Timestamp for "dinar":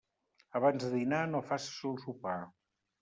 0.95-1.21